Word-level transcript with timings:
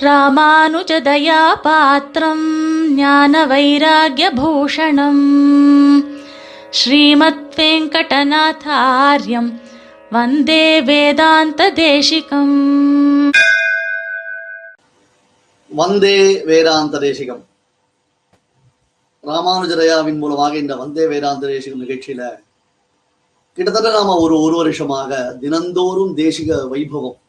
ராமானுஜதயாபாத்திரம் 0.00 1.26
ஞான 2.94 3.32
வைராகியபூஷணம் 3.46 5.24
ஸ்ரீமத் 6.70 7.50
வெங்கடநாதாரியம் 7.56 9.50
வந்தே 10.10 10.64
வேதாந்த 10.80 11.68
தேசிகம் 11.76 12.56
வந்தே 15.70 16.16
வேதாந்த 16.44 16.98
தேசிகம் 16.98 17.42
ராமானுஜரையாவின் 19.24 20.18
மூலமாக 20.18 20.56
இந்த 20.56 20.76
வந்தே 20.76 21.06
வேதாந்த 21.06 21.46
தேசிகம் 21.46 21.82
நிகழ்ச்சியில 21.84 22.22
கிட்டத்தட்ட 23.58 23.90
நாம 23.90 24.16
ஒரு 24.20 24.36
ஒரு 24.40 24.56
வருஷமாக 24.56 25.10
தினந்தோறும் 25.40 26.14
தேசிக 26.16 26.60
வைபவம் 26.70 27.19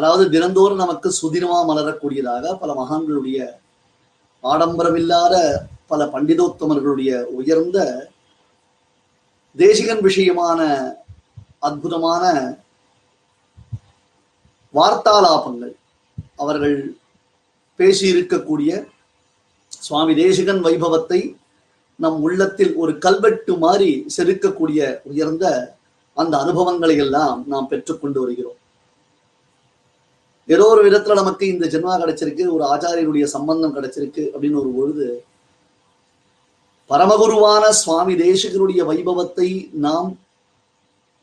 அதாவது 0.00 0.24
தினந்தோறும் 0.30 0.82
நமக்கு 0.82 1.08
சுதினமா 1.20 1.58
மலரக்கூடியதாக 1.68 2.52
பல 2.58 2.72
மகான்களுடைய 2.74 3.38
ஆடம்பரமில்லாத 4.44 5.34
பல 5.86 6.04
பண்டிதோத்தமர்களுடைய 6.06 7.10
உயர்ந்த 7.30 7.78
தேசிகன் 9.56 10.02
விஷயமான 10.02 10.60
அற்புதமான 11.58 12.24
வார்த்தாலாபங்கள் 14.74 15.74
அவர்கள் 16.36 16.78
பேசியிருக்கக்கூடிய 17.78 18.70
சுவாமி 19.82 20.14
தேசிகன் 20.14 20.62
வைபவத்தை 20.66 21.20
நம் 21.98 22.18
உள்ளத்தில் 22.20 22.72
ஒரு 22.74 22.92
கல்வெட்டு 22.98 23.52
மாறி 23.56 23.90
செதுக்கக்கூடிய 24.16 24.80
உயர்ந்த 25.02 25.46
அந்த 26.16 26.34
அனுபவங்களை 26.38 26.96
எல்லாம் 26.96 27.38
நாம் 27.46 27.68
பெற்றுக்கொண்டு 27.68 28.18
வருகிறோம். 28.20 28.59
ஏதோ 30.48 30.64
ஒரு 30.66 30.82
விதத்துல 30.86 31.14
நமக்கு 31.14 31.44
இந்த 31.46 31.64
ஜென்மா 31.66 31.92
கிடைச்சிருக்கு 31.96 32.44
ஒரு 32.52 32.64
ஆச்சாரியனுடைய 32.66 33.26
சம்பந்தம் 33.32 33.74
கிடைச்சிருக்கு 33.74 34.24
அப்படின்னு 34.32 34.60
ஒரு 34.60 34.70
பொழுது 34.70 35.06
பரமகுருவான 36.90 37.64
சுவாமி 37.80 38.14
தேசிகனுடைய 38.16 38.80
வைபவத்தை 38.84 39.48
நாம் 39.78 40.08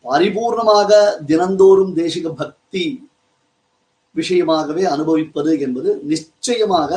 பரிபூர்ணமாக 0.06 0.92
தினந்தோறும் 1.26 1.94
தேசிக 1.96 2.28
பக்தி 2.34 2.86
விஷயமாகவே 4.16 4.84
அனுபவிப்பது 4.86 5.52
என்பது 5.60 5.90
நிச்சயமாக 6.04 6.92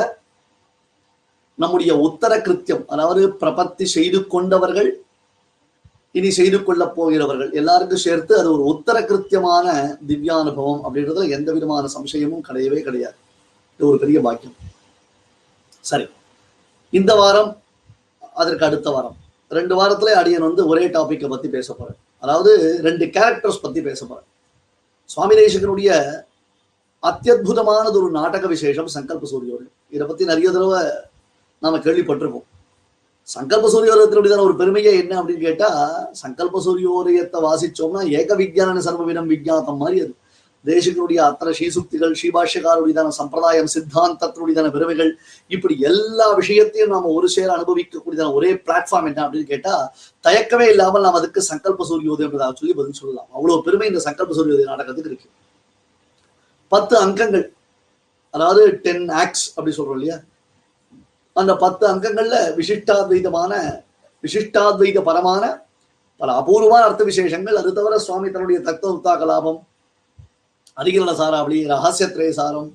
நம்முடைய 1.59 1.91
உத்தர 1.99 2.33
கிருத்தியம் 2.37 2.85
அதாவது 2.87 3.23
பிரபத்தி 3.41 3.85
செய்து 3.89 4.19
கொண்டவர்கள் 4.27 4.89
இனி 6.11 6.29
செய்து 6.31 6.63
கொள்ளப் 6.63 6.95
போகிறவர்கள் 6.95 7.51
எல்லாருக்கும் 7.51 8.03
சேர்த்து 8.05 8.39
அது 8.39 8.49
ஒரு 8.53 8.63
உத்தர 8.71 8.97
கிருத்தியமான 8.99 9.67
திவ்யானுபவம் 10.07 10.81
அப்படின்றதுல 10.87 11.29
எந்த 11.29 11.49
விதமான 11.53 11.87
சம்சயமும் 11.95 12.45
கிடையவே 12.47 12.79
கிடையாது. 12.81 13.15
இது 13.75 13.89
ஒரு 13.89 13.99
பெரிய 13.99 14.21
பாக்கியம். 14.21 14.55
சரி. 15.79 16.05
இந்த 16.89 17.15
வாரம் 17.15 17.51
அதற்கு 18.33 18.65
அடுத்த 18.65 18.89
வாரம். 18.89 19.17
ரெண்டு 19.49 19.73
வாரத்துல 19.75 20.11
அடியன் 20.21 20.47
வந்து 20.47 20.67
ஒரே 20.67 20.87
டாபிக்கை 20.87 21.29
பத்தி 21.29 21.47
பேச 21.49 21.73
போறேன் 21.73 21.97
அதாவது 22.19 22.79
ரெண்டு 22.83 23.05
கேரக்டர்ஸ் 23.05 23.63
பத்தி 23.65 23.81
பேச 23.81 24.05
போறேன் 24.05 24.27
சுவாமி 25.05 25.35
தேசிகனுடைய 25.35 25.91
அத்தியுதமானது 27.03 27.97
ஒரு 28.01 28.09
நாடக 28.11 28.47
விசேஷம் 28.47 28.93
சங்கல்ப 28.95 29.27
சூரியோடு. 29.33 29.67
இதை 29.89 30.07
பத்தி 30.07 30.25
நிறைய 30.25 30.51
தடவை 30.51 30.81
நாம 31.59 31.77
கேள்விப்பட்டிருக்கோம் 31.77 32.47
சங்கல்ப 33.33 33.67
சூரியோதயத்தினுடைய 33.73 34.37
ஒரு 34.47 34.55
பெருமையே 34.61 34.91
என்ன 35.01 35.13
அப்படின்னு 35.19 35.45
கேட்டா 35.47 35.69
சங்கல்ப 36.21 36.61
சூரியோதயத்தை 36.65 37.39
வாசிச்சோம்னா 37.47 38.01
ஏக 38.19 38.35
விஜயான 38.41 38.81
சர்வவினம் 38.87 39.29
விஜாத்தம் 39.33 39.81
மாதிரி 39.83 39.99
அது. 40.05 40.13
தேசிகனுடைய 40.65 41.19
அத்தனை 41.27 41.51
ஸ்ரீசுக்திகள் 41.57 42.11
ஸ்ரீபாஷ்யக்காருடையதான 42.19 43.13
சம்பிரதாயம் 43.19 43.69
சித்தாந்தத்தினுடையதான 43.73 44.71
பெருமைகள் 44.75 45.11
இப்படி 45.55 45.75
எல்லா 45.89 46.27
விஷயத்தையும் 46.39 46.91
நாம 46.93 47.11
ஒரு 47.17 47.27
சேர 47.35 47.47
அனுபவிக்கக்கூடியதான 47.55 48.33
ஒரே 48.39 48.51
பிளாட்ஃபார்ம் 48.65 49.07
என்ன 49.11 49.21
அப்படின்னு 49.25 49.51
கேட்டா 49.53 49.73
தயக்கமே 50.25 50.67
இல்லாமல் 50.73 51.05
நாம் 51.05 51.19
அதுக்கு 51.21 51.43
சங்கல்ப 51.51 51.87
சூரியோதயம் 51.91 52.59
சொல்லி 52.59 52.75
பதில் 52.81 52.99
சொல்லலாம். 53.01 53.29
அவ்வளவு 53.37 53.65
பெருமை 53.67 53.87
இந்த 53.91 54.03
சங்கல்ப 54.07 54.35
சூரியோதய 54.39 54.67
நாடகத்துக்கு 54.73 55.11
இருக்கு. 55.11 55.29
பத்து 56.71 56.95
அங்கங்கள் 57.05 57.47
அதாவது 58.33 58.63
டென் 58.85 59.07
ஆக்ஸ் 59.23 59.47
அப்படி 59.55 59.73
சொல்றோம் 59.77 59.97
இல்லையா? 59.99 60.17
அந்த 61.41 61.53
பத்து 61.55 61.83
அங்கங்கள்ல 61.87 62.37
விசிஷ்டாத்வைதமான 62.57 63.51
விசிஷ்டாத்வைத 64.23 64.99
பரமான 65.01 65.43
பல 66.21 66.31
அபூர்வமான 66.31 66.81
அர்த்த 66.83 67.03
விசேஷங்கள். 67.03 67.55
அது 67.55 67.73
தவிர 67.73 67.97
சுவாமி 67.97 68.29
தன்னுடைய 68.29 68.59
தத்துவ 68.61 69.15
கலாபம் 69.15 69.61
அதிகரண 70.77 71.11
சாராவளி 71.13 71.59
ரகசியத்ரய 71.65 72.31
சாரம் 72.31 72.69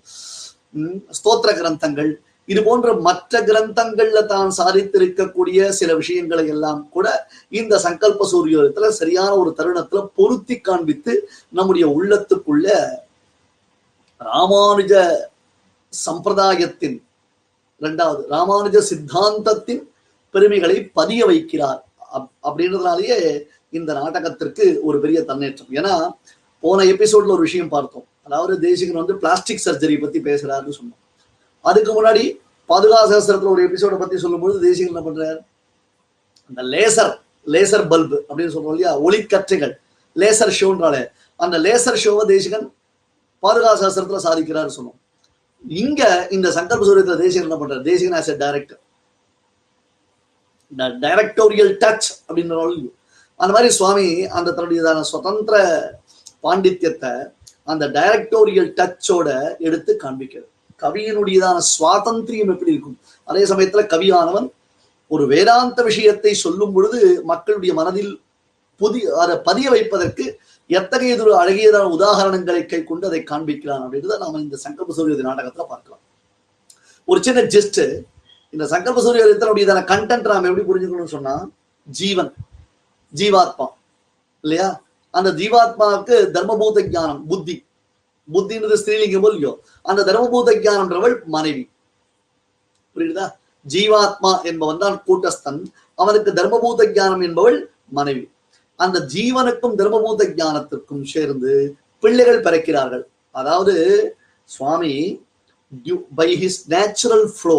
ஸ்தோத்திர 1.11 1.51
கிரந்தங்கள் 1.53 2.11
இது 2.49 2.61
போன்ற 2.63 2.89
மற்ற 2.99 3.41
கிரந்தங்கள்ல 3.41 4.27
தான் 4.27 4.51
சாதித்திருக்கக்கூடிய 4.51 5.69
சில 5.69 5.95
விஷயங்களை 5.95 6.47
எல்லாம் 6.47 6.89
கூட 6.91 7.07
இந்த 7.51 7.79
சங்கல்ப 7.79 8.29
சூரியோதயத்துல 8.33 8.89
சரியான 8.89 9.37
ஒரு 9.37 9.51
தருணத்துல 9.59 10.03
பொருத்தி 10.15 10.61
காண்பித்து 10.61 11.15
நம்முடைய 11.53 11.87
உள்ளத்துக்குள்ள 11.89 12.69
ராமானுஜ 14.21 14.95
சம்பிரதாயத்தின் 15.93 17.06
இரண்டாவது 17.77 18.27
ராமானுஜ 18.31 18.83
சித்தாந்தத்தின் 18.91 19.83
பெருமைகளை 20.31 20.85
பதிய 20.85 21.27
வைக்கிறார். 21.27 21.81
அப்- 22.15 22.29
அப்படின்றதுனாலேயே 22.43 23.43
இந்த 23.71 23.93
நாடகத்திற்கு 23.93 24.81
ஒரு 24.83 25.01
பெரிய 25.01 25.25
தன்னேற்றம். 25.25 25.71
ஏன்னா 25.71 26.11
போன 26.61 26.85
எபிசோட்ல 26.85 27.27
ஒரு 27.27 27.39
விஷயம் 27.39 27.69
பார்த்தோம். 27.69 28.05
அதாவது 28.25 28.61
தேசிகன் 28.61 28.97
வந்து 28.97 29.17
பிளாஸ்டிக் 29.17 29.61
சர்ஜரி 29.65 30.01
பத்தி 30.01 30.21
பேசுறாருன்னு 30.21 30.73
சொன்னோம். 30.81 31.25
அதுக்கு 31.63 32.03
முன்னாடி 32.03 32.41
பாதுகாசாஸ்திரத்துல 32.69 33.43
ஒரு 33.43 33.69
எபிசோட 33.69 33.99
பத்தி 33.99 34.19
சொல்லும்போது 34.19 34.61
தேசிகன் 34.61 35.05
என்ன 35.05 35.11
பண்றாரு? 35.11 35.39
அந்த 36.49 36.63
லேசர் 36.63 37.19
லேசர் 37.47 37.89
பல்பு 37.89 38.25
அப்படின்னு 38.29 38.51
சொல்றோம் 38.51 38.75
இல்லையா? 38.75 39.01
ஒளிக்கற்றைகள் 39.01 39.73
லேசர் 40.17 40.53
ஷோன்றாலே 40.61 41.09
அந்த 41.37 41.59
லேசர் 41.59 41.99
ஷோவை 42.05 42.25
தேசிகன் 42.25 42.75
பாதுகாசாஸ்திரத்துல 43.43 44.19
சாதிக்கிறாரு 44.25 44.71
சொன்னோம். 44.77 45.06
இங்க 45.65 46.03
இந்த 46.31 46.49
சங்கல்ப 46.51 46.87
சூரியத்துல 46.89 47.19
தேசிகன் 47.19 47.51
என்ன 47.51 47.57
பண்றாரு? 47.57 47.83
Desikan 47.83 48.19
as 48.21 48.33
a 48.33 48.37
director 48.37 48.81
directorial 51.03 51.73
touch 51.83 52.09
அப்படின்ற 52.29 52.57
அந்த 53.41 53.53
மாதிரி 53.53 53.71
சுவாமி 53.73 54.07
அந்த 54.29 54.51
தன்னுடையதான 54.51 55.01
சுதந்திர 55.05 55.57
பாண்டித்யத்தை 56.43 57.13
அந்த 57.69 57.85
டைரக்டோரியல் 57.89 58.71
டச்சோட 58.79 59.29
எடுத்து 59.59 59.93
காண்பிக்கிறது 60.03 60.49
கவியினுடையதான 60.83 61.59
சுவாதந்திரியம் 61.73 62.53
எப்படி 62.55 62.73
இருக்கும்? 62.73 62.99
அதே 63.29 63.43
சமயத்துல 63.45 63.83
கவியானவன் 63.93 64.49
ஒரு 65.11 65.27
வேதாந்த 65.27 65.83
விஷயத்தை 65.83 66.35
சொல்லும் 66.35 66.73
பொழுது 66.73 66.99
மக்களுடைய 67.25 67.75
மனதில் 67.75 68.13
புதிய 68.81 69.15
அதை 69.23 69.37
பதிய 69.49 69.71
வைப்பதற்கு 69.71 70.25
எத்தகையதொரு 70.71 71.33
அழகியதான 71.43 71.91
உதாரணங்களை 71.97 72.67
கை 72.67 72.85
கொண்டு 72.85 73.07
அதை 73.11 73.21
காண்பிக்கிறான் 73.31 73.83
அப்படின்றத 73.85 74.19
நாம 74.25 74.41
இந்த 74.41 74.57
சங்கல்ப 74.65 74.95
சூரிய 74.99 75.27
நாடகத்துல 75.29 75.65
பார்க்கலாம். 75.73 76.03
ஒரு 77.05 77.21
சின்ன 77.27 77.41
ஜெஸ்ட் 77.55 77.83
இந்த 78.53 78.65
சங்கல்ப 78.73 79.03
சூரியத்தினுடையதான 79.07 79.85
கண்டென்ட் 79.93 80.29
நாம 80.33 80.49
எப்படி 80.49 80.67
புரிஞ்சுக்கணும்னு 80.71 81.15
சொன்னா 81.17 81.35
ஜீவன் 81.87 82.33
ஜீவாத்மா 83.15 83.67
இல்லையா? 84.45 84.69
அந்த 85.11 85.31
ஜீவாத்மாவுக்கு 85.41 86.17
தர்மபூத 86.37 86.83
ஞானம் 86.95 87.27
புத்தி. 87.31 87.57
புத்தின்றது 88.29 88.77
ஸ்திரீலிங்கம் 88.83 89.27
இல்லையோ 89.29 89.53
அந்த 89.83 90.01
தர்மபூத 90.09 90.55
ஞானம்ன்றவள் 90.67 91.15
மனைவி. 91.35 91.65
புரியுதா? 92.97 93.27
ஜீவாத்மா 93.67 94.33
என்பவன் 94.51 94.83
தான் 94.85 95.03
கூட்டஸ்தன். 95.07 95.61
அவனுக்கு 95.95 96.31
தர்மபூத 96.39 96.89
ஞானம் 96.97 97.21
என்பவள் 97.21 97.59
மனைவி. 97.99 98.25
அந்த 98.79 98.99
ஜீவனுக்கும் 99.13 99.77
தர்மபூத 99.79 100.23
ஞானத்திற்கும் 100.37 101.05
சேர்ந்து 101.13 101.53
பிள்ளைகள் 102.03 102.45
பிறக்கிறார்கள். 102.45 103.05
அதாவது 103.35 103.75
Swami 104.49 104.95
by 106.17 106.29
his 106.41 106.61
natural 106.69 107.27
flow 107.37 107.59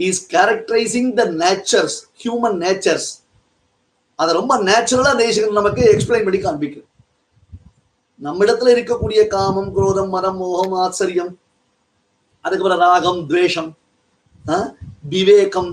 is 0.00 0.22
characterizing 0.30 1.10
the 1.14 1.24
natures 1.40 1.98
human 2.20 2.58
natures 2.62 3.08
அதை 4.18 4.32
ரொம்ப 4.34 4.54
நேச்சுரலா 4.66 5.12
தேசிகன் 5.18 5.58
நமக்கு 5.58 5.82
எக்ஸ்பிளைன் 5.92 6.26
பண்ணி 6.26 6.40
காண்பிக்கும் 6.40 6.86
நம்மிடத்துல 8.20 8.72
இருக்கக்கூடிய 8.74 9.22
காமம் 9.32 9.72
குரோதம் 9.74 10.12
மரம் 10.12 10.38
மோகம் 10.40 10.76
ஆச்சரியம் 10.82 11.32
அதுக்கப்புறம் 12.44 12.82
ராகம் 12.84 13.20
துவேஷம் 13.28 13.70
ஆஹ், 14.44 14.68
விவேகம் 15.10 15.70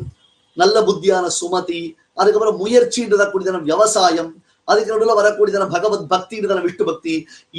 நல்ல 0.57 0.77
புத்தியான 0.87 1.25
சுமதி 1.37 1.81
அதுக்கப்புறம் 2.17 2.61
முயற்சின்றத 2.63 3.23
கூடியதான 3.33 3.63
விவசாயம் 3.71 4.31
அதுக்கு 4.67 4.91
நடுவில் 4.93 5.19
வரக்கூடியதான 5.19 5.65
பகவத் 5.73 6.03
பக்தின்றதான 6.11 6.61
விஷ்ணு 6.65 6.83
பக்தி. 6.89 7.13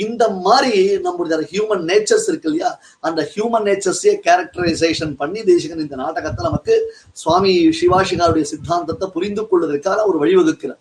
இந்த 0.05 0.23
மாதிரி 0.47 0.73
நம்முடைய 1.07 1.39
ஹியூமன் 1.51 1.83
நேச்சர்ஸ் 1.91 2.29
இருக்கு 2.31 2.49
இல்லையா? 2.51 2.71
அந்த 3.09 3.21
ஹியூமன் 3.33 3.67
நேச்சர்ஸே 3.69 4.13
கேரக்டரைசேஷன் 4.27 5.13
பண்ணி 5.21 5.41
தேசிகன் 5.51 5.85
இந்த 5.87 5.97
நாடகத்தை 6.03 6.43
நமக்கு 6.49 6.77
சுவாமி 7.23 7.53
சிவாஷிகாருடைய 7.81 8.47
சித்தாந்தத்தை 8.53 9.09
புரிந்து 9.17 9.45
கொள்வதற்காக 9.51 10.07
ஒரு 10.11 10.19
வழிவகுக்கிறார். 10.23 10.81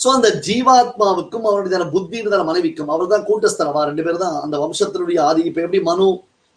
சோ 0.00 0.08
அந்த 0.18 0.28
ஜீவாத்மாவுக்கும் 0.46 1.48
அவருடைய 1.48 1.88
புத்தின்றதான 1.96 2.44
மனைவிக்கும் 2.44 2.92
அவர் 2.94 3.12
தான் 3.14 3.26
கூட்டஸ்தரவா 3.28 3.82
ரெண்டு 3.90 4.04
பேர் 4.06 4.22
தான் 4.24 4.36
அந்த 4.44 4.56
வம்சத்தினுடைய 4.62 5.18
ஆதி 5.28 5.42
இப்ப 5.50 5.60
எப்படி? 5.64 5.80
மனு 5.90 6.06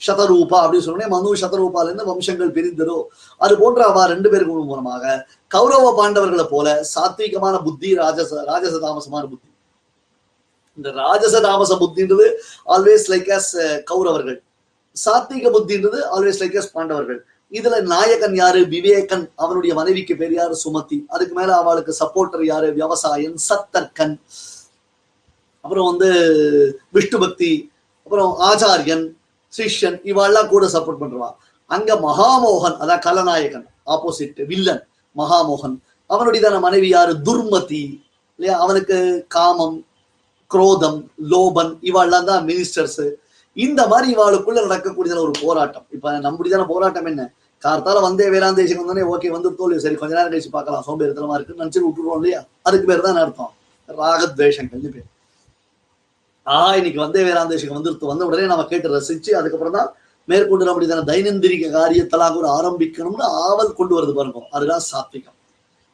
சதரூபா 0.06 0.58
அப்படின்னு 0.64 0.88
சொன்னே 0.90 1.08
மனு 1.14 1.36
சதரூபால 1.42 1.90
இருந்து 1.90 2.08
வம்சங்கள் 2.10 2.56
பிரிந்ததோ 2.58 2.98
அது 3.46 3.54
போன்ற 3.62 3.82
அவ 3.90 4.06
ரெண்டு 4.14 4.30
பேருக்கு 4.30 4.54
மூலமாக 4.72 5.28
கௌரவ 5.56 5.92
பாண்டவர்களை 6.00 6.46
போல 6.54 6.68
சாத்விகமான 6.96 7.56
புத்தி 7.64 7.90
ராஜச 8.02 8.44
ராஜச 8.52 8.76
தாமசமான 8.86 9.24
புத்தி. 9.34 9.50
இந்த 10.78 10.90
ராஜச 11.02 11.36
தாமச 11.48 11.72
புத்தின்றது 11.84 12.26
ஆல்வேஸ் 12.74 13.06
லைக் 13.14 13.30
அஸ் 13.38 13.54
கௌரவர்கள். 13.92 14.40
சாத்விக 15.06 15.46
புத்தின்றது 15.56 16.00
ஆல்வேஸ் 16.16 16.42
லைக் 16.42 16.58
அஸ் 16.62 16.74
பாண்டவர்கள். 16.74 17.20
இதுல 17.52 17.76
நாயகன் 17.82 18.36
யாரு? 18.36 18.62
விவேகன் 18.74 19.26
அவனுடைய 19.36 19.72
மனைவிக்கு 19.76 20.16
பேர் 20.16 20.34
யாரு? 20.34 20.56
சுமதி. 20.64 20.98
அதுக்கு 21.08 21.34
மேல 21.36 21.56
அவளுக்கு 21.56 21.96
சப்போர்ட்டர் 22.00 22.44
யாரு? 22.46 22.68
விவசாயன் 22.74 23.38
சத்தர்கன். 23.50 24.16
அப்புறம் 25.62 25.88
வந்து 25.92 26.10
விஷ்ணு 26.92 27.20
பக்தி 27.20 27.52
அப்புறம் 28.04 28.32
ஆச்சாரியன் 28.50 29.06
சிஷ்யன் 29.58 29.98
இவாள்லாம் 30.12 30.48
கூட 30.48 30.66
சப்போர்ட் 30.66 31.02
பண்றான் 31.02 31.36
அங்க 31.66 31.96
மகாமோகன் 31.96 32.78
அதான் 32.82 33.00
கலநாயகன் 33.00 33.68
ஆப்போசிட் 33.86 34.46
வில்லன் 34.46 34.88
மகாமோகன். 35.18 35.76
அவனுடையதான 36.10 36.60
மனைவி 36.60 36.90
யாரு? 36.90 37.14
துர்மதி. 37.14 38.04
இல்லையா? 38.40 38.60
அவனுக்கு 38.60 39.26
காமம் 39.28 39.86
குரோதம் 40.48 41.12
லோபன் 41.30 41.72
இவாள்லாம் 41.82 42.24
தான் 42.24 42.46
மினிஸ்டர்ஸ் 42.46 43.14
இந்த 43.54 43.88
மாதிரி 43.88 44.16
இவாளுக்குள்ள 44.16 44.62
நடக்கக்கூடிய 44.62 45.22
ஒரு 45.22 45.32
போராட்டம். 45.42 45.86
இப்ப 45.92 46.12
நம்முடையதான 46.12 46.66
போராட்டம் 46.66 47.06
என்ன? 47.06 47.34
கார்த்தால 47.64 48.02
வந்தே 48.02 48.28
வேளாந்தேசம் 48.28 48.80
வந்தோடனே 48.82 49.06
ஓகே 49.14 49.28
வந்து 49.28 49.56
தோல்வி. 49.56 49.80
சரி 49.80 49.96
கொஞ்ச 49.96 50.16
நேரம் 50.16 50.32
கழிச்சு 50.32 50.50
பார்க்கலாம். 50.52 50.84
சோம்பேறித்தனமா 50.88 51.34
இருக்கு 51.34 51.60
நினைச்சு 51.64 51.86
விட்டுருவோம் 51.86 52.16
இல்லையா? 52.16 52.44
அதுக்கு 52.62 52.88
பேர் 52.88 53.02
தான் 53.02 53.16
அர்த்தம்? 53.16 53.54
ராகத்வேஷங்கள்னு 53.90 54.92
பேர். 54.96 55.10
ஆ 56.48 56.76
இன்னைக்கு 56.76 57.00
வந்தே 57.00 57.22
வேளாந்தேசம் 57.22 57.76
வந்துருத்து 57.76 58.06
வந்த 58.06 58.26
உடனே 58.26 58.46
நம்ம 58.46 58.64
கேட்டு 58.64 59.00
ரசிச்சு 59.00 59.30
அதுக்கப்புறம் 59.32 59.74
தான் 59.74 59.94
மேற்கொண்டு 60.26 60.66
நம்முடைய 60.66 60.96
தைனந்திரிக 60.96 61.70
காரியத்தெல்லாம் 61.70 62.34
கூட 62.34 62.48
ஆரம்பிக்கணும்னு 62.62 63.22
ஆவல் 63.22 63.74
கொண்டு 63.74 64.02
வருது 64.02 64.14
பாருங்க. 64.14 64.42
அதுதான் 64.52 64.82
சாத்விகம். 64.92 65.36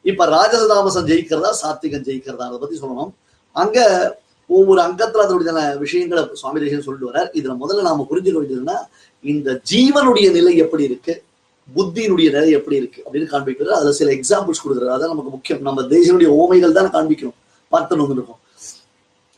இப்ப 0.01 0.25
ராஜதாமசன் 0.25 1.05
ஜெயிக்கிறதா 1.05 1.49
சாத்விகம் 1.63 2.05
ஜெயிக்கிறதா? 2.07 2.37
அதை 2.37 2.57
பத்தி 2.57 2.79
சொல்லணும். 2.79 3.11
அங்க 3.51 3.79
ஒவ்வொரு 4.47 4.81
அங்கத்துல 4.81 5.21
அதனுடைய 5.25 5.75
விஷயங்களை 5.75 6.29
சுவாமி 6.33 6.59
தேசியம் 6.59 6.81
சொல்லிட்டு 6.81 7.11
வர்றார். 7.11 7.29
இதுல 7.37 7.57
முதல்ல 7.59 7.81
நாம 7.81 8.07
புரிஞ்சுக்க 8.11 8.39
வேண்டியதுன்னா 8.39 8.75
இந்த 9.21 9.61
ஜீவனுடைய 9.71 10.31
நிலை 10.31 10.57
எப்படி 10.57 10.83
இருக்கு? 10.83 11.23
புத்தியினுடைய 11.75 12.31
நிலை 12.31 12.51
எப்படி 12.51 12.75
இருக்கு? 12.75 13.03
அப்படின்னு 13.13 13.31
காண்பிக்கிறார். 13.31 13.79
அதுல 13.79 13.91
சில 13.91 14.11
எக்ஸாம்பிள்ஸ் 14.11 14.63
கொடுக்குறாரு. 14.65 14.93
அதான் 14.95 15.13
நமக்கு 15.13 15.29
முக்கியம். 15.29 15.61
நம்ம 15.61 15.81
தேசியனுடைய 15.81 16.29
ஓமைகள் 16.41 16.71
தான் 16.71 16.91
காண்பிக்கணும். 16.91 17.39
பார்த்து 17.69 17.97
வந்துருக்கோம் 17.97 18.40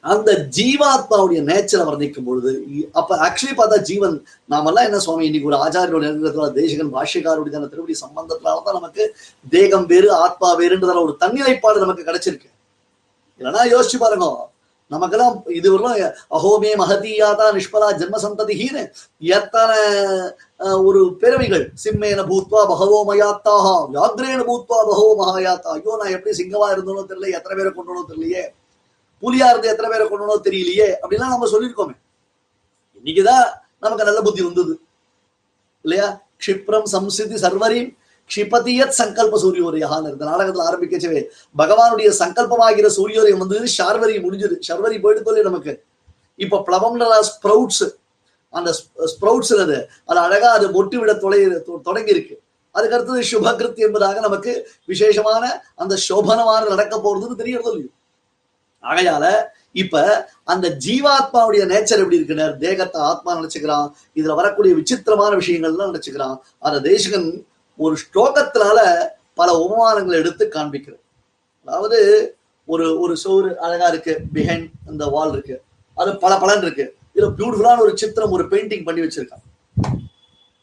அந்த 0.04 0.30
ஜீவாத்மாவுடைய 0.56 1.40
நேச்சரை 1.48 1.84
வர்ணிக்கும் 1.86 2.26
பொழுது 2.26 2.52
அப்ப 2.94 3.18
ஆக்சுவலி 3.26 3.56
பார்த்தா 3.56 3.78
ஜீவன் 3.90 4.16
நாமெல்லாம் 4.50 4.88
என்ன 4.88 4.98
சுவாமி 5.00 5.28
இன்னைக்கு 5.28 5.50
ஒரு 5.50 5.60
ஆச்சாரியோட 5.60 6.02
நேரத்துல 6.08 6.48
தேசகன் 6.58 6.94
பாஷ்யக்காருடைய 6.96 7.60
அந்த 7.60 7.70
திருப்பதி 7.70 7.96
சம்பந்தத்தினாலதான் 8.02 8.78
நமக்கு 8.80 9.04
தேகம் 9.46 9.86
வேறு 9.92 10.10
ஆத்மா 10.20 10.50
வேறுன்றதால 10.60 11.04
ஒரு 11.06 11.14
தன்னிலைப்பாடு 11.22 11.84
நமக்கு 11.84 12.08
கிடைச்சிருக்கு. 12.10 12.50
இல்லைன்னா 13.42 13.62
யோசிச்சு 13.72 14.00
பாருங்க 14.00 14.28
நமக்கெல்லாம் 14.92 15.36
இதுவரையும் 15.58 16.02
அஹோமே 16.36 16.72
மகதியாதா 16.82 17.46
நிஷ்பலா 17.56 17.88
ஜென்ம 18.00 18.18
சந்ததிஹீன்னு 18.24 18.84
எத்தனை 19.32 19.78
ஒரு 20.82 21.00
பெருமைகள் 21.22 21.64
சிம்மேன 21.84 22.26
பூத்வா 22.30 22.62
பகவோ 22.72 23.00
மயாத்தாக 23.10 23.66
வியாக்ரேன 23.94 24.44
பூத்வா 24.50 24.80
பகவோ 24.84 25.14
மகாயாத்தா 25.22 25.72
ஐயோ 25.78 25.96
நான் 26.02 26.14
எப்படி 26.18 26.36
சிங்கமா 26.40 26.68
இருந்தனோ 26.74 27.06
தெரியல 27.10 27.32
எத்தனை 27.38 27.56
பேரை 27.56 27.72
கொண்டனோ 27.72 28.04
தெரியலையே 28.12 28.44
புலியா 29.24 29.50
இருந்து 29.50 29.68
எத்தனை 29.68 29.90
பேரை 29.90 30.08
கொண்டனோ 30.08 30.36
தெரியலையே 30.44 30.88
அப்படின்லாம் 31.02 31.34
நம்ம 31.34 31.48
சொல்லியிருக்கோமே. 31.48 31.96
இன்னைக்குதான் 32.98 33.46
நமக்கு 33.80 34.04
நல்ல 34.04 34.22
புத்தி 34.22 34.42
வந்தது. 34.42 34.80
இல்லையா? 35.82 36.22
க்ஷிப்ரம் 36.46 36.84
சம்சிதி 36.92 37.38
சர்வரின் 37.46 37.98
க்ஷிபதியத் 38.30 38.98
சங்கல்ப 38.98 39.38
சூரியோதயான்னு 39.44 40.12
இந்த 40.12 40.26
நாடகத்துல 40.26 40.66
ஆரம்பிக்கச்சவே. 40.70 41.24
பகவானுடைய 41.58 42.10
சங்கல்பமாகிற 42.20 42.90
சூரியோதயம் 42.98 43.38
வந்து 43.38 43.60
ஷார்வரி 43.60 44.16
முடிஞ்சது. 44.26 44.56
ஷர்வரி 44.68 45.02
போயிட்டு 45.02 45.24
சொல்லி 45.26 45.42
நமக்கு. 45.42 45.84
இப்ப 46.36 46.64
பிளவம்ன்ற 46.68 47.20
ஸ்ப்ரவுட்ஸ் 47.30 47.86
அந்த 48.50 48.76
ஸ்ப்ரவுட்ஸ் 49.06 49.60
அது 49.60 49.90
அது 50.06 50.20
அழகா 50.20 50.50
அது 50.52 50.68
மொட்டு 50.68 50.96
விட 50.96 51.14
தொலை 51.14 51.48
தொடங்கி 51.84 52.12
இருக்கு 52.12 52.42
அதுக்கு 52.72 52.96
அடுத்தது 52.96 53.22
சுபகிருத் 53.22 53.76
என்பதாக 53.76 54.20
நமக்கு 54.20 54.70
விசேஷமான 54.86 55.64
அந்த 55.76 55.98
சோபனமான 56.10 56.70
நடக்க 56.70 56.98
போறதுன்னு 56.98 57.36
தெரியறது 57.36 57.70
இல்லையோ 57.72 57.92
ஆகையால 58.84 59.26
இப்ப 59.72 60.30
அந்த 60.44 60.78
ஜீவாத்மாவுடைய 60.86 61.64
நேச்சர் 61.74 62.02
எப்படி 62.04 62.16
இருக்குன்னு 62.16 62.58
தேகத்தை 62.58 63.02
ஆத்மா 63.02 63.40
நினைச்சுக்கிறான். 63.40 63.92
இதுல 64.16 64.36
வரக்கூடிய 64.36 64.76
விசித்திரமான 64.76 65.36
விஷயங்கள்லாம் 65.36 65.94
நினைச்சுக்கிறான். 65.94 66.38
அந்த 66.60 66.90
தேசிகன் 66.90 67.46
ஒரு 67.78 67.98
ஸ்லோகத்தினால 68.04 68.80
பல 69.36 69.50
உபமானங்களை 69.64 70.12
எடுத்து 70.12 70.50
காண்பிக்கிறது 70.54 71.02
அதாவது 71.66 72.00
ஒரு 72.66 73.00
ஒரு 73.00 73.18
சோறு 73.18 73.60
அழகா 73.60 73.88
இருக்கு. 73.88 74.22
பிஹைண்ட் 74.34 74.70
அந்த 74.88 75.06
வால் 75.06 75.32
இருக்கு. 75.32 75.62
அது 75.94 76.18
பல 76.18 76.38
பலன் 76.38 76.62
இருக்கு. 76.62 76.96
இதுல 77.16 77.34
பியூட்டிஃபுல்லான 77.38 77.80
ஒரு 77.80 77.98
சித்திரம் 77.98 78.32
ஒரு 78.32 78.44
பெயிண்டிங் 78.44 78.84
பண்ணி 78.84 79.02
வச்சிருக்கான். 79.02 79.44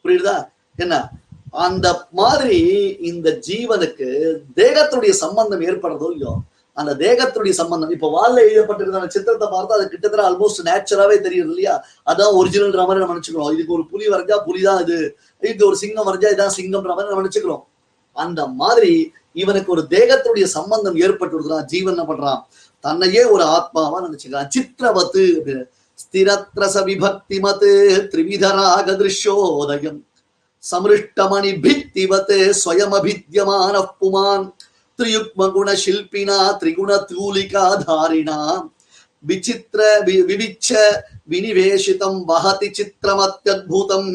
புரியுதா? 0.05 0.49
என்ன? 0.77 1.11
அந்த 1.51 2.07
மாதிரி 2.11 2.61
இந்த 3.01 3.39
ஜீவனுக்கு 3.49 4.37
தேகத்துடைய 4.57 5.11
சம்பந்தம் 5.11 5.61
ஏற்படுறதோ 5.61 6.13
இல்லையோ 6.13 6.35
அந்த 6.81 6.93
தேகத்துடைய 6.99 7.55
சம்பந்தம். 7.61 7.95
இப்ப 7.97 8.09
வால்ல 8.17 8.39
எழுதப்பட்டிருக்கிற 8.39 9.07
சித்திரத்தை 9.07 9.49
பார்த்தா 9.49 9.77
அது 9.79 9.89
கிட்டத்தட்ட 9.89 10.27
ஆல்மோஸ்ட் 10.29 10.67
நேச்சுரலாவே 10.69 11.17
தெரியுது 11.27 11.51
இல்லையா? 11.51 11.75
அதான் 12.07 12.37
ஒரிஜினல்ன்ற 12.41 12.81
மாதிரி 12.81 13.03
நம்ம 13.05 13.15
நினைச்சுக்கிறோம். 13.15 13.55
இதுக்கு 13.55 13.73
ஒரு 13.73 13.87
புலி 13.87 14.09
வரைஞ்சா 14.09 14.39
புலிதான் 14.45 14.81
இது. 14.81 14.99
இதுக்கு 15.41 15.67
ஒரு 15.67 15.77
சிங்கம் 15.77 16.07
வரைஞ்சா 16.07 16.31
இதான் 16.37 16.57
சிங்கம்ன்ற 16.59 16.91
மாதிரி 16.97 17.09
நம்ம 17.09 17.25
நினைச்சுக்கிறோம். 17.27 17.65
அந்த 18.13 18.47
மாதிரி 18.47 18.93
இவனுக்கு 19.33 19.73
ஒரு 19.73 19.83
தேகத்துடைய 19.91 20.45
சம்பந்தம் 20.45 20.97
ஏற்பட்டு 20.97 21.65
ஜீவன் 21.65 21.97
என்ன 21.97 22.15
பண்றான்? 22.15 22.41
தன்னையே 22.81 23.23
ஒரு 23.25 23.45
ஆத்மாவா 23.57 23.99
நினைச்சுக்கிறான். 24.07 24.49
சித்திரவத்து 24.55 25.23
ஸ்திரத்ரச 26.03 26.77
விபக்தி 26.89 27.19
விபக்திமத் 27.31 27.65
திரிவிதராக 28.13 28.87
திருஷ்யோதயம் 29.01 29.99
சமிருஷ்டமணி 30.71 31.51
பித்திவத் 31.65 32.33
ஸ்வயமபித்யமான 32.65 33.77
புமான் 34.01 34.45
திரியுக்ம 35.01 35.53
குண 35.53 35.73
சில்பினா 35.73 36.57
திரிகுண 36.61 37.05
தூலிகா 37.05 37.65
தாரிணா 37.87 38.69
விசித்திர 39.27 40.03
வி- 40.07 40.25
விவிச்ச 40.27 40.69
வினிவேஷிதம் 41.31 42.25
வஹதி 42.29 42.69
சித்திரமத்யத்புதம் 42.79 44.11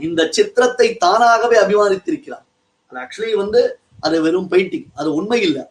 இந்த 0.00 0.26
சித்திரத்தை 0.30 0.96
தானாகவே 0.96 1.60
அபிமானித்திருக்கிறார். 1.60 2.44
அது 2.86 3.00
ஆக்சுவலி 3.00 3.36
வந்து 3.36 3.78
அது 4.00 4.22
வெறும் 4.22 4.50
பெயிண்டிங் 4.50 4.86
அது 4.94 5.14
உண்மை 5.14 5.40
இல்லை 5.40 5.62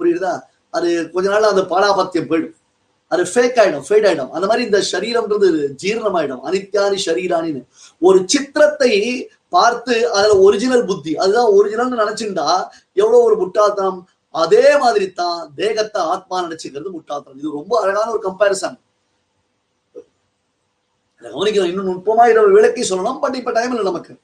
புரியுதா? 0.00 0.40
அது 0.70 1.10
கொஞ்ச 1.10 1.30
நாள் 1.30 1.42
அந்த 1.42 1.62
பாலாபத்தியம் 1.62 2.30
போயிடும். 2.30 2.54
அது 3.08 3.22
ஃபேக் 3.22 3.58
ஆயிடும் 3.58 3.84
ஃபேட் 3.88 4.04
ஆயிடும். 4.04 4.30
அந்த 4.30 4.46
மாதிரி 4.46 4.64
இந்த 4.64 4.82
சரீரம்ன்றது 4.92 5.68
ஜீரணமாயிடும். 5.82 6.40
அனித்யானி 6.44 6.98
ஷரீரானின்னு 7.06 7.64
ஒரு 7.98 8.22
சித்திரத்தை 8.26 8.92
பார்த்து 9.56 9.94
அதுல 10.16 10.36
ஒரிஜினல் 10.46 10.88
புத்தி. 10.90 11.12
அதுதான் 11.22 11.52
ஒரிஜினல் 11.58 12.00
நினைச்சிருந்தா 12.02 12.48
எவ்வளவு 13.02 13.26
ஒரு 13.28 13.36
முட்டாள்தனம்? 13.42 14.00
அதே 14.42 14.66
மாதிரி 14.82 15.06
தான் 15.20 15.38
தேகத்தை 15.60 16.00
ஆத்மா 16.12 16.36
நினைச்சுக்கிறது 16.46 16.90
முட்டாள்தனம். 16.96 17.38
இது 17.40 17.56
ரொம்ப 17.58 17.72
அழகான 17.82 18.10
ஒரு 18.14 18.22
கம்பேரிசன் 18.28 18.76
கவனிக்கணும். 21.22 21.70
இன்னும் 21.72 21.88
நுட்பமா 21.90 22.24
இரவு 22.30 22.56
விளக்கி 22.56 22.82
சொல்லணும். 22.90 23.18
பட் 23.24 23.36
இப்ப 23.40 23.52
டைம் 23.58 23.72
இல்லை 23.74 23.84
நமக்கு. 23.90 24.14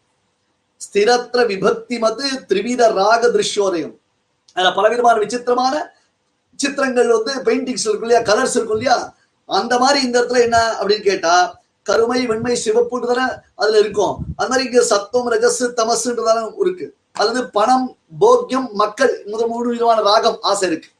ஸ்திரத்திர 0.86 1.40
விபக்தி 1.52 1.96
மது 2.04 2.26
திரிவித 2.50 2.82
ராக 2.98 3.22
திருஷ்யோதயம். 3.34 3.94
அதுல 4.56 4.72
பலவிதமான 4.78 5.16
விசித்திரமான 5.24 5.74
சித்திரங்கள் 6.62 7.10
வந்து 7.16 7.32
பெயிண்டிங்ஸ் 7.48 7.86
இருக்கும் 7.88 8.08
இல்லையா? 8.08 8.22
கலர்ஸ் 8.30 8.56
இருக்கும் 8.58 8.78
இல்லையா? 8.78 8.98
அந்த 9.58 9.74
மாதிரி 9.82 9.98
இந்த 10.06 10.16
இடத்துல 10.20 10.40
என்ன 10.46 10.58
அப்படின்னு 10.80 11.04
கேட்டா 11.10 11.34
கருமை 11.88 12.20
வெண்மை 12.30 12.54
சிவப்புன்னு 12.64 13.08
தானே 13.10 13.26
அதுல 13.54 13.78
இருக்கும். 13.78 14.14
அது 14.36 14.48
மாதிரி 14.48 14.66
இங்க 14.68 14.82
சத்தம் 14.92 15.30
ரஜஸ் 15.32 15.62
தமசுன்றதான 15.78 16.40
இருக்கு. 16.64 16.86
அல்லது 17.12 17.40
பணம் 17.56 17.86
போக்கியம் 18.20 18.68
மக்கள் 18.82 19.14
முதல் 19.26 19.50
மூணு 19.52 19.68
விதமான 19.68 20.00
ராகம் 20.08 20.38
ஆசை 20.50 20.68
இருக்கு. 20.70 20.90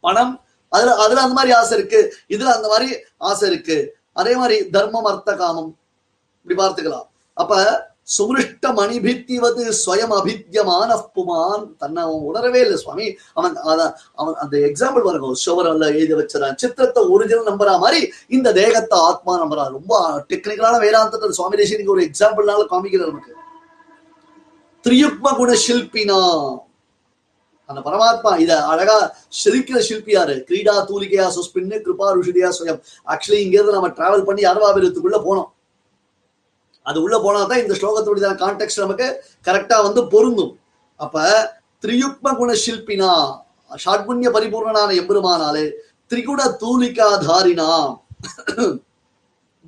பணம் 0.00 0.32
அதுல 0.68 0.94
அதுல 1.04 1.20
அந்த 1.20 1.34
மாதிரி 1.34 1.52
ஆசை 1.60 1.74
இருக்கு. 1.78 2.00
இதுல 2.28 2.52
அந்த 2.56 2.68
மாதிரி 2.68 2.88
ஆசை 3.30 3.50
இருக்கு. 3.50 3.78
அதே 4.20 4.32
மாதிரி 4.36 4.56
தர்மம் 4.74 5.08
அர்த்த 5.10 5.34
காமம் 5.34 5.70
இப்படி 6.42 6.56
பார்த்துக்கலாம். 6.60 7.08
அப்ப 7.40 7.60
சுமிருஷ்ட 8.14 8.64
மணிபித்திவது 8.78 9.62
ஸ்வயம் 9.80 10.14
அபித்தியமான 10.18 10.90
புமான். 11.16 11.64
தன்னை 11.82 12.00
அவன் 12.06 12.24
உணரவே 12.30 12.60
இல்லை 12.64 12.78
சுவாமி. 12.82 13.06
அவன் 13.38 13.54
அதான் 13.72 13.92
அவன் 14.20 14.36
அந்த 14.44 14.54
எக்ஸாம்பிள் 14.68 15.06
பாருங்க 15.06 15.42
சுவரல்ல 15.44 15.92
எழுதி 15.98 16.16
வச்சிடான் 16.20 16.58
சித்திரத்தை 16.62 17.02
ஒரிஜினல் 17.14 17.48
நம்புறா 17.50 17.76
மாதிரி 17.84 18.00
இந்த 18.38 18.48
தேகத்தை 18.60 18.98
ஆத்மா 19.10 19.34
நம்புறா 19.44 19.64
ரொம்ப 19.76 20.02
டெக்னிக்கலான 20.32 20.82
வேதாந்தத்தை 20.86 21.30
சுவாமி 21.38 21.60
தேசியனுக்கு 21.62 21.94
ஒரு 21.96 22.04
எக்ஸாம்பிள்னால 22.08 22.66
காமிக்கிறார் 22.74 23.12
நமக்கு. 23.12 23.32
திரியுக்ம 24.84 25.36
குண 25.40 25.50
சில்பினா 25.64 26.20
அந்த 27.68 27.80
பரமாத்மா 27.84 28.30
இத 28.44 28.52
அழகா 28.70 28.96
சிரிக்கிற 29.40 29.78
சில்பியாரு 29.88 30.34
கிரீடா 30.48 30.74
தூலிகையா 30.88 31.26
சுஸ்பின்னு 31.36 31.76
கிருபா 31.84 32.06
ருஷிதியா 32.16 32.48
சுயம் 32.56 32.80
ஆக்சுவலி 33.12 33.38
இங்க 33.44 33.56
இருந்து 33.58 33.76
நம்ம 33.76 33.90
டிராவல் 33.98 34.24
பண்ணி 34.28 34.42
அரவாபிரத்துக்குள்ள 34.50 35.18
போனோம். 35.26 35.48
அது 36.86 36.98
உள்ள 37.04 37.16
போனா 37.24 37.40
தான் 37.50 37.62
இந்த 37.64 37.74
ஸ்லோகத்துடைய 37.80 38.30
கான்டெக்ட் 38.42 38.82
நமக்கு 38.84 39.06
கரெக்டா 39.48 39.76
வந்து 39.86 40.00
பொருந்தும். 40.14 40.52
அப்ப 41.00 41.24
திரியுக்ம 41.84 42.36
குண 42.40 42.52
சில்பினா 42.64 43.12
பரிபூர்ணனான 44.36 44.90
எம்பெருமானாலே 45.00 45.64
திரிகுண 46.10 46.40
தூலிகா 46.62 47.08
தாரினா 47.26 47.68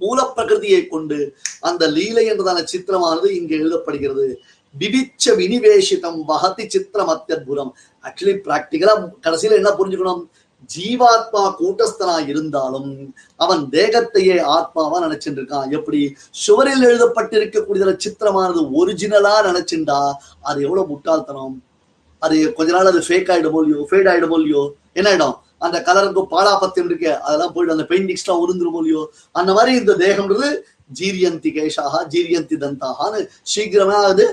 மூல 0.00 0.18
பிரகிருதியை 0.37 0.80
கொண்டு 0.92 1.18
அந்த 1.68 1.83
லீலை 1.97 2.25
என்றதான 2.33 2.62
சித்திரமானது 2.73 3.28
இங்கு 3.38 3.54
எழுதப்படுகிறது. 3.61 4.26
விபிச்ச 4.75 5.25
வினிவேஷிதம் 5.40 6.18
வகதி 6.30 6.64
சித்திரம் 6.75 7.11
அத்தியுரம் 7.14 7.71
ஆக்சுவலி 8.04 8.35
பிராக்டிக்கலா 8.47 8.94
கடைசியில 9.26 9.59
என்ன 9.61 9.71
புரிஞ்சுக்கணும்? 9.78 10.23
ஜீவாத்மா 10.73 11.42
கூட்டஸ்தனா 11.61 12.16
இருந்தாலும் 12.30 12.90
அவன் 13.40 13.62
தேகத்தையே 13.76 14.37
ஆத்மாவா 14.56 14.99
நினைச்சிட்டு 15.04 15.40
இருக்கான் 15.40 15.71
எப்படி? 15.78 16.00
சுவரில் 16.44 16.87
எழுதப்பட்டிருக்கக்கூடிய 16.88 17.94
சித்திரமானது 18.04 18.62
ஒரிஜினலா 18.80 19.35
நினைச்சுண்டா? 19.49 20.00
அது 20.42 20.59
எவ்வளவு 20.66 20.90
முட்டாள்தனம்? 20.92 21.56
அது 22.23 22.37
கொஞ்ச 22.59 22.71
நாள் 22.73 22.92
அது 22.92 23.00
ஃபேக் 23.09 23.30
ஆயிடும் 23.33 23.59
இல்லையோ 23.62 23.80
ஃபேட் 23.90 24.11
ஆயிடும் 24.12 24.37
இல்லையோ 24.38 24.62
என்ன 24.99 25.09
ஆயிடும்? 25.11 25.35
அந்த 25.64 25.76
கலருக்கு 25.88 26.23
பாலாபத்தியம் 26.33 26.88
இருக்கு 26.90 27.11
அதெல்லாம் 27.26 27.52
போயிட்டு 27.52 27.75
அந்த 27.76 27.87
பெயிண்டிங்ஸ்லாம் 27.90 28.42
உருந்துரும் 28.44 28.78
இல்லையோ 28.80 29.02
அந்த 29.35 29.50
மாதிரி 29.52 29.73
இந்த 29.80 29.92
தேகம்ன்றது 30.02 30.49
ஜீரியந்தி 30.90 31.50
கேஷாக 31.56 32.00
ஜீரியந்தி 32.14 32.56
தந்தாகான்னு 32.64 33.21
சீக்கிரமா 33.52 33.99
அது 34.11 34.25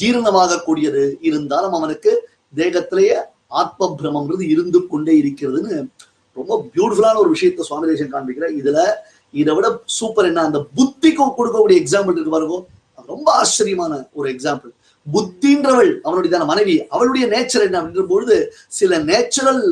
ஜீரணமாக 0.00 0.60
கூடியது 0.68 1.04
இருந்தாலும் 1.28 1.76
அவனுக்கு 1.78 2.12
தேகத்திலேயே 2.54 3.18
ஆத்ம 3.60 3.88
பிரமம்ன்றது 4.00 4.44
இருந்து 4.54 4.78
கொண்டே 4.86 5.14
இருக்கிறதுன்னு 5.22 5.76
ரொம்ப 6.38 6.52
பியூட்டிஃபுல்லான 6.74 7.20
ஒரு 7.22 7.30
விஷயத்த 7.36 7.66
சுவாமி 7.68 7.88
தேசன் 7.90 8.58
இதுல 8.60 8.80
இதை 9.40 9.52
விட 9.54 9.68
சூப்பர் 9.98 10.28
என்ன? 10.28 10.44
அந்த 10.48 10.58
புத்திக்கு 10.76 11.24
கொடுக்கக்கூடிய 11.38 11.76
எக்ஸாம்பிள் 11.82 12.16
இருக்கு 12.16 12.34
பாருங்க. 12.34 12.58
ரொம்ப 13.12 13.28
ஆச்சரியமான 13.40 13.92
ஒரு 14.18 14.28
எக்ஸாம்பிள் 14.34 14.72
புத்தின்றவள் 15.06 15.92
அவனுடைய 16.06 16.44
மனைவி 16.50 16.74
அவளுடைய 16.94 17.24
நேச்சர் 17.34 17.66
என்ன 17.66 17.76
அப்படின்ற 17.80 18.04
பொழுது 18.12 18.36
சில 18.78 18.98
நேச்சுரல் 19.10 19.62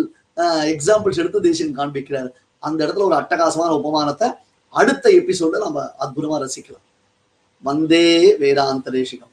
எக்ஸாம்பிள்ஸ் 0.74 1.20
எடுத்து 1.22 1.46
தேசியம் 1.48 1.78
காண்பிக்கிறார். 1.78 2.28
அந்த 2.58 2.78
இடத்துல 2.86 3.08
ஒரு 3.08 3.16
அட்டகாசமான 3.20 3.70
உபமானத்தை 3.80 4.28
அடுத்த 4.80 5.10
எபிசோட 5.20 5.58
நம்ம 5.64 5.80
அற்புதமா 6.04 6.38
ரசிக்கலாம். 6.44 6.86
வந்தே 7.64 8.06
வேதாந்த 8.42 8.90
தேசிகம் 8.90 9.32